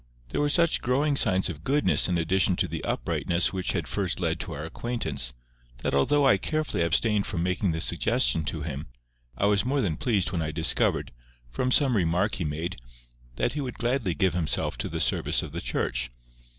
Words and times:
There 0.29 0.41
were 0.41 0.49
such 0.49 0.81
growing 0.81 1.15
signs 1.15 1.47
of 1.47 1.63
goodness 1.63 2.09
in 2.09 2.17
addition 2.17 2.55
to 2.55 2.67
the 2.67 2.83
uprightness 2.83 3.53
which 3.53 3.73
had 3.73 3.87
first 3.87 4.19
led 4.19 4.39
to 4.39 4.53
our 4.55 4.65
acquaintance, 4.65 5.35
that 5.83 5.93
although 5.93 6.25
I 6.25 6.37
carefully 6.37 6.81
abstained 6.81 7.27
from 7.27 7.43
making 7.43 7.71
the 7.71 7.81
suggestion 7.81 8.43
to 8.45 8.63
him, 8.63 8.87
I 9.37 9.45
was 9.45 9.63
more 9.63 9.79
than 9.79 9.97
pleased 9.97 10.31
when 10.31 10.41
I 10.41 10.49
discovered, 10.49 11.11
from 11.51 11.71
some 11.71 11.95
remark 11.95 12.33
he 12.33 12.43
made, 12.43 12.77
that 13.35 13.53
he 13.53 13.61
would 13.61 13.77
gladly 13.77 14.15
give 14.15 14.33
himself 14.33 14.75
to 14.79 14.89
the 14.89 14.99
service 14.99 15.43
of 15.43 15.51
the 15.51 15.61
Church. 15.61 16.09